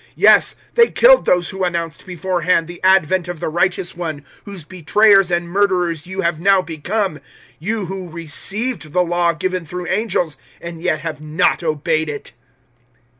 Yes, 0.15 0.55
they 0.73 0.89
killed 0.89 1.25
those 1.25 1.49
who 1.49 1.63
announced 1.63 2.07
beforehand 2.07 2.67
the 2.67 2.81
advent 2.83 3.27
of 3.27 3.39
the 3.39 3.49
righteous 3.49 3.95
One, 3.95 4.25
whose 4.45 4.63
betrayers 4.63 5.29
and 5.29 5.47
murderers 5.47 6.07
you 6.07 6.21
have 6.21 6.39
now 6.39 6.63
become 6.63 7.17
007:053 7.17 7.21
you 7.59 7.85
who 7.85 8.09
received 8.09 8.93
the 8.93 9.03
Law 9.03 9.33
given 9.33 9.63
through 9.67 9.85
angels, 9.89 10.37
and 10.59 10.81
yet 10.81 11.01
have 11.01 11.21
not 11.21 11.61
obeyed 11.61 12.09
it." 12.09 12.31